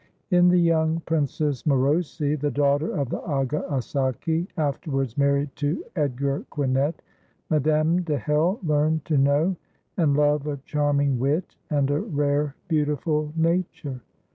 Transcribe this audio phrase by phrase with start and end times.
[0.31, 6.43] In the young Princess Morosi, the daughter of the Aga Assaki, afterwards married to Edgar
[6.49, 7.03] Quinet,
[7.51, 9.55] Madame de Hell learned to know
[9.97, 14.01] and love a charming wit and a rare beautiful nature.